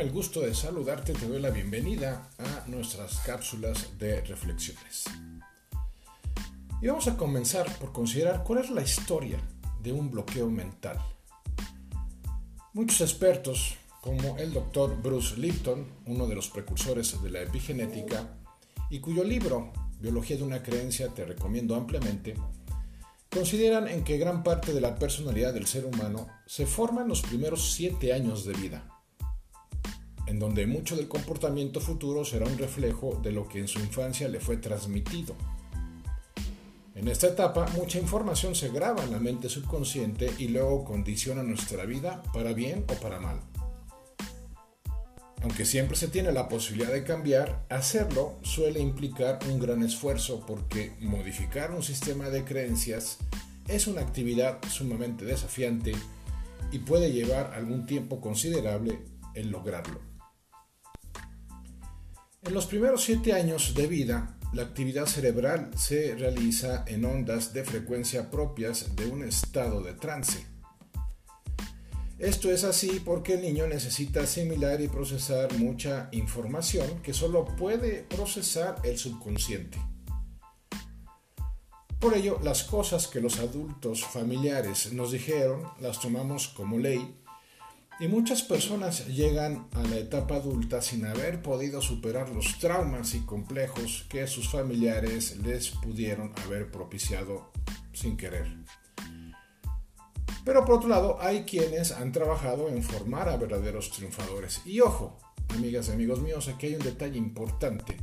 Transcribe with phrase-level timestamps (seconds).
[0.00, 5.04] el gusto de saludarte, te doy la bienvenida a nuestras cápsulas de reflexiones.
[6.82, 9.38] Y vamos a comenzar por considerar cuál es la historia
[9.82, 10.98] de un bloqueo mental.
[12.74, 18.36] Muchos expertos, como el doctor Bruce Lipton, uno de los precursores de la epigenética,
[18.90, 22.34] y cuyo libro Biología de una creencia te recomiendo ampliamente,
[23.30, 27.22] consideran en que gran parte de la personalidad del ser humano se forma en los
[27.22, 28.95] primeros siete años de vida,
[30.26, 34.28] en donde mucho del comportamiento futuro será un reflejo de lo que en su infancia
[34.28, 35.34] le fue transmitido.
[36.94, 41.84] En esta etapa, mucha información se graba en la mente subconsciente y luego condiciona nuestra
[41.84, 43.40] vida para bien o para mal.
[45.42, 50.92] Aunque siempre se tiene la posibilidad de cambiar, hacerlo suele implicar un gran esfuerzo porque
[51.00, 53.18] modificar un sistema de creencias
[53.68, 55.92] es una actividad sumamente desafiante
[56.72, 58.98] y puede llevar algún tiempo considerable
[59.34, 60.15] el lograrlo.
[62.46, 67.64] En los primeros siete años de vida, la actividad cerebral se realiza en ondas de
[67.64, 70.46] frecuencia propias de un estado de trance
[72.18, 78.04] esto es así porque el niño necesita asimilar y procesar mucha información que solo puede
[78.04, 79.78] procesar el subconsciente.
[82.00, 87.20] Por ello, las cosas que los adultos familiares nos dijeron las tomamos como ley
[87.98, 93.20] y muchas personas llegan a la etapa adulta sin haber podido superar los traumas y
[93.20, 97.50] complejos que sus familiares les pudieron haber propiciado
[97.92, 98.54] sin querer.
[100.44, 104.60] Pero por otro lado, hay quienes han trabajado en formar a verdaderos triunfadores.
[104.64, 107.96] Y ojo, amigas y amigos míos, aquí hay un detalle importante,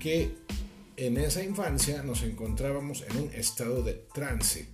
[0.00, 0.36] que
[0.96, 4.68] en esa infancia nos encontrábamos en un estado de trance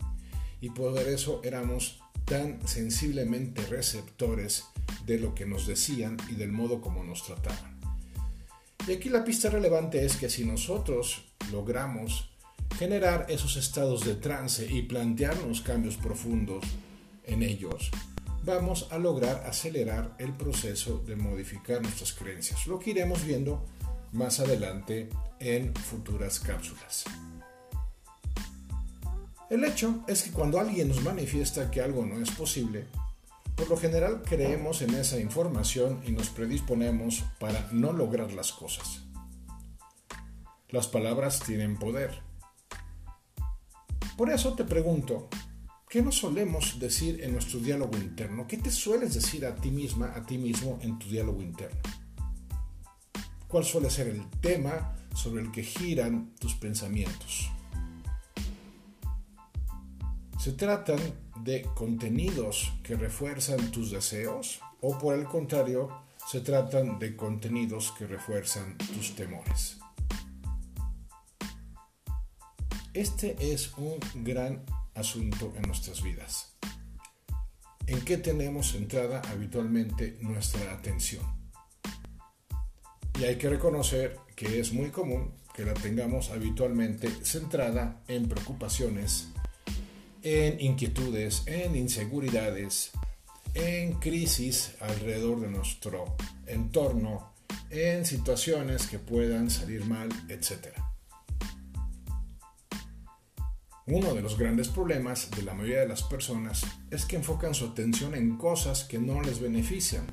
[0.60, 4.64] y por eso éramos tan sensiblemente receptores
[5.04, 7.80] de lo que nos decían y del modo como nos trataban.
[8.86, 12.30] Y aquí la pista relevante es que si nosotros logramos
[12.78, 16.64] generar esos estados de trance y plantearnos cambios profundos
[17.24, 17.90] en ellos,
[18.44, 23.66] vamos a lograr acelerar el proceso de modificar nuestras creencias, lo que iremos viendo
[24.12, 25.08] más adelante
[25.40, 27.06] en futuras cápsulas.
[29.50, 32.86] El hecho es que cuando alguien nos manifiesta que algo no es posible,
[33.56, 39.02] por lo general creemos en esa información y nos predisponemos para no lograr las cosas.
[40.70, 42.30] Las palabras tienen poder
[44.20, 45.30] por eso te pregunto,
[45.88, 48.46] ¿qué nos solemos decir en nuestro diálogo interno?
[48.46, 51.80] ¿Qué te sueles decir a ti misma, a ti mismo en tu diálogo interno?
[53.48, 57.50] ¿Cuál suele ser el tema sobre el que giran tus pensamientos?
[60.40, 60.98] ¿Se tratan
[61.44, 65.90] de contenidos que refuerzan tus deseos o por el contrario,
[66.26, 69.76] se tratan de contenidos que refuerzan tus temores?
[72.94, 74.64] Este es un gran
[74.94, 76.56] asunto en nuestras vidas.
[77.86, 81.22] ¿En qué tenemos centrada habitualmente nuestra atención?
[83.20, 89.28] Y hay que reconocer que es muy común que la tengamos habitualmente centrada en preocupaciones,
[90.22, 92.90] en inquietudes, en inseguridades,
[93.54, 96.16] en crisis alrededor de nuestro
[96.46, 97.32] entorno,
[97.70, 100.68] en situaciones que puedan salir mal, etc.
[103.86, 107.66] Uno de los grandes problemas de la mayoría de las personas es que enfocan su
[107.66, 110.06] atención en cosas que no les benefician.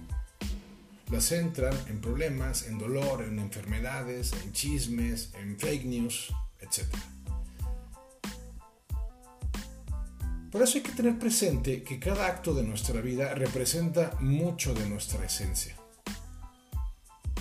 [1.12, 6.86] Las centran en problemas, en dolor, en enfermedades, en chismes, en fake news, etc.
[10.58, 14.90] Por eso hay que tener presente que cada acto de nuestra vida representa mucho de
[14.90, 15.76] nuestra esencia.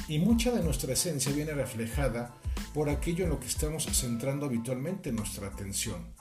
[0.07, 2.35] Y mucha de nuestra esencia viene reflejada
[2.75, 6.13] por aquello en lo que estamos centrando habitualmente nuestra atención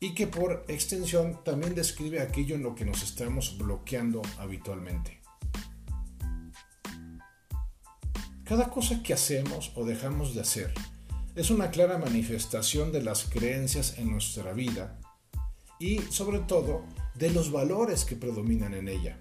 [0.00, 5.20] y que por extensión también describe aquello en lo que nos estamos bloqueando habitualmente.
[8.42, 10.74] Cada cosa que hacemos o dejamos de hacer
[11.36, 14.99] es una clara manifestación de las creencias en nuestra vida
[15.80, 16.84] y sobre todo
[17.14, 19.18] de los valores que predominan en ella.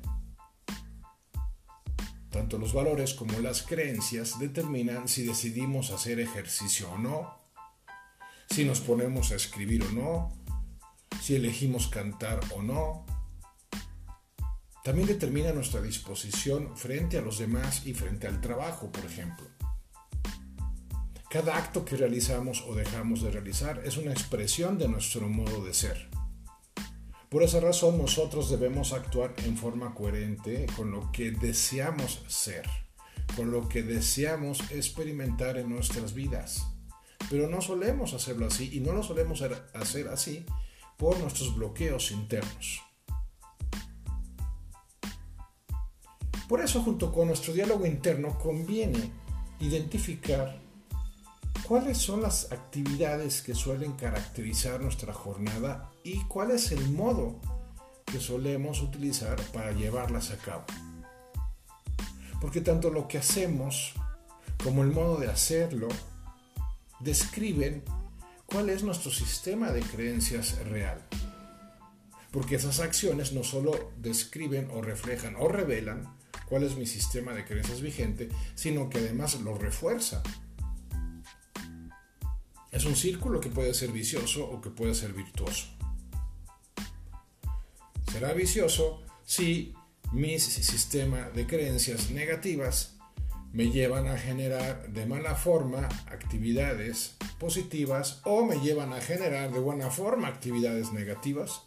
[2.29, 7.39] Tanto los valores como las creencias determinan si decidimos hacer ejercicio o no,
[8.51, 10.31] si nos ponemos a escribir o no,
[11.21, 13.05] si elegimos cantar o no.
[14.83, 19.47] También determina nuestra disposición frente a los demás y frente al trabajo, por ejemplo.
[21.29, 25.73] Cada acto que realizamos o dejamos de realizar es una expresión de nuestro modo de
[25.73, 26.08] ser.
[27.29, 32.65] Por esa razón nosotros debemos actuar en forma coherente con lo que deseamos ser,
[33.35, 36.65] con lo que deseamos experimentar en nuestras vidas.
[37.29, 40.43] Pero no solemos hacerlo así y no lo solemos hacer así
[40.97, 42.81] por nuestros bloqueos internos.
[46.47, 49.11] Por eso junto con nuestro diálogo interno conviene
[49.59, 50.59] identificar
[51.69, 57.39] cuáles son las actividades que suelen caracterizar nuestra jornada y cuál es el modo
[58.05, 60.65] que solemos utilizar para llevarlas a cabo.
[62.41, 63.93] Porque tanto lo que hacemos
[64.63, 65.89] como el modo de hacerlo
[67.01, 67.83] describen
[68.47, 71.05] cuál es nuestro sistema de creencias real.
[72.31, 76.17] Porque esas acciones no solo describen o reflejan o revelan
[76.47, 80.23] cuál es mi sistema de creencias vigente, sino que además lo refuerza.
[82.79, 85.67] Es un círculo que puede ser vicioso o que puede ser virtuoso.
[88.09, 89.73] Será vicioso si
[90.13, 92.95] mi sistema de creencias negativas
[93.51, 99.59] me llevan a generar de mala forma actividades positivas o me llevan a generar de
[99.59, 101.63] buena forma actividades negativas,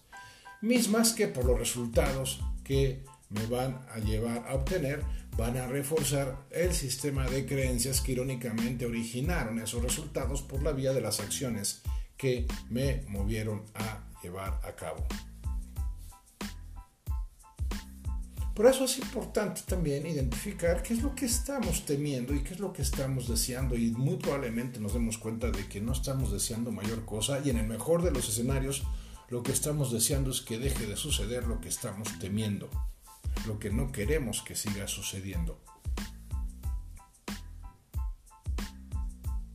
[0.63, 5.05] mismas que por los resultados que me van a llevar a obtener
[5.37, 10.93] van a reforzar el sistema de creencias que irónicamente originaron esos resultados por la vía
[10.93, 11.83] de las acciones
[12.17, 15.07] que me movieron a llevar a cabo.
[18.55, 22.61] Por eso es importante también identificar qué es lo que estamos temiendo y qué es
[22.61, 26.71] lo que estamos deseando y muy probablemente nos demos cuenta de que no estamos deseando
[26.71, 28.83] mayor cosa y en el mejor de los escenarios
[29.31, 32.69] lo que estamos deseando es que deje de suceder lo que estamos temiendo,
[33.47, 35.61] lo que no queremos que siga sucediendo.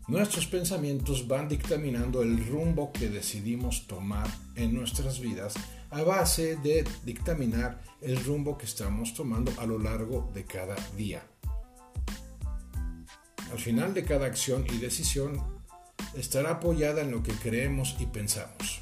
[0.08, 5.56] Nuestros pensamientos van dictaminando el rumbo que decidimos tomar en nuestras vidas
[5.90, 11.24] a base de dictaminar el rumbo que estamos tomando a lo largo de cada día.
[13.52, 15.42] Al final de cada acción y decisión
[16.16, 18.82] estará apoyada en lo que creemos y pensamos.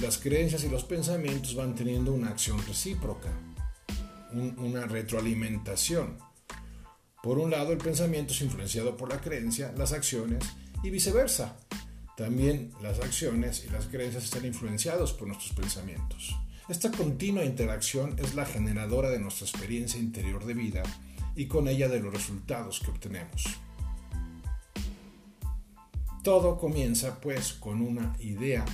[0.00, 3.32] Las creencias y los pensamientos van teniendo una acción recíproca,
[4.34, 6.18] una retroalimentación.
[7.22, 10.44] Por un lado, el pensamiento es influenciado por la creencia, las acciones
[10.82, 11.56] y viceversa.
[12.16, 16.36] También las acciones y las creencias están influenciados por nuestros pensamientos.
[16.68, 20.82] Esta continua interacción es la generadora de nuestra experiencia interior de vida
[21.34, 23.44] y con ella de los resultados que obtenemos.
[26.22, 28.64] Todo comienza pues con una idea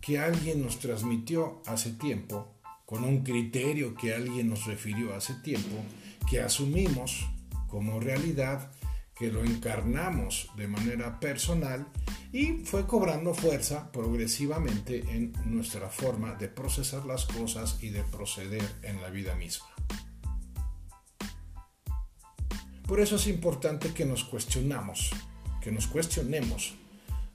[0.00, 2.59] que alguien nos transmitió hace tiempo,
[2.90, 5.76] con un criterio que alguien nos refirió hace tiempo,
[6.28, 7.24] que asumimos
[7.68, 8.72] como realidad,
[9.14, 11.86] que lo encarnamos de manera personal
[12.32, 18.68] y fue cobrando fuerza progresivamente en nuestra forma de procesar las cosas y de proceder
[18.82, 19.68] en la vida misma.
[22.88, 25.12] Por eso es importante que nos cuestionamos,
[25.60, 26.74] que nos cuestionemos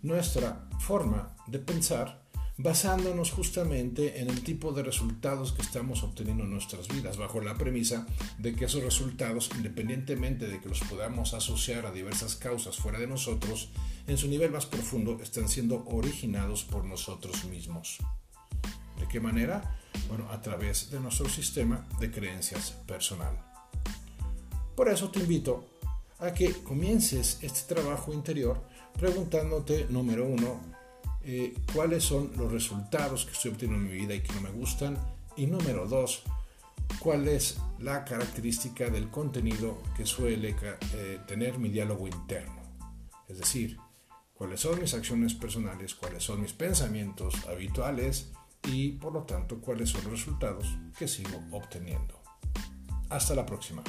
[0.02, 2.25] nuestra forma de pensar
[2.58, 7.58] basándonos justamente en el tipo de resultados que estamos obteniendo en nuestras vidas, bajo la
[7.58, 8.08] premisa
[8.38, 13.08] de que esos resultados, independientemente de que los podamos asociar a diversas causas fuera de
[13.08, 13.70] nosotros,
[14.08, 17.98] en su nivel más profundo están siendo originados por nosotros mismos.
[19.00, 19.78] ¿De qué manera?
[20.08, 23.38] Bueno, a través de nuestro sistema de creencias personal.
[24.76, 25.68] Por eso te invito
[26.20, 28.62] a que comiences este trabajo interior
[28.98, 30.75] preguntándote, número uno,
[31.28, 34.52] eh, cuáles son los resultados que estoy obteniendo en mi vida y que no me
[34.52, 34.96] gustan.
[35.36, 36.22] Y número dos,
[37.00, 42.62] cuál es la característica del contenido que suele eh, tener mi diálogo interno.
[43.28, 43.78] Es decir,
[44.36, 48.32] cuáles son mis acciones personales, cuáles son mis pensamientos habituales
[48.72, 52.22] y por lo tanto cuáles son los resultados que sigo obteniendo.
[53.10, 53.84] Hasta la próxima.